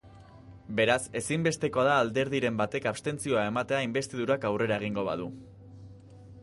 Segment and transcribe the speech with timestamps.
[0.77, 5.31] Beraz, ezinbestekoa da alderdiren batek abstentzioa ematea inbestidurak aurrera egingo badu.